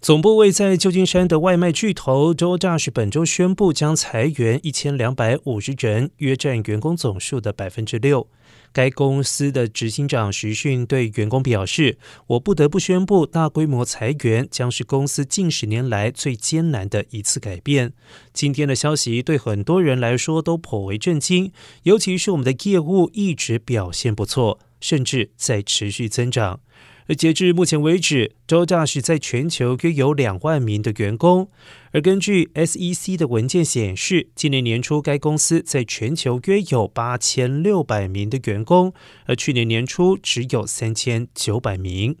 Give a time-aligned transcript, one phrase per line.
[0.00, 8.26] 总部位在旧金山的外卖巨头 DoorDash 本周宣布将裁员一千两百五十人，约占员工总数的百分之六。
[8.72, 17.92] 该公司的执行长徐迅对员工表示：“我不得不宣布大规模裁员，将是公司近十年来最艰难的一次改变。
[18.32, 26.60] 今天的消息对很多人来说都颇为震惊，尤其是我们的业务一直表现不错，甚至在持续增长。”
[27.10, 31.50] 而截至目前为止周大是在全球约有两万名的员工。
[31.90, 38.94] 而根据 SEC 的文件显示，今年年初该公司在全球约有八千六百名的员工，
[39.26, 42.16] 而去年年初只有三千九百名。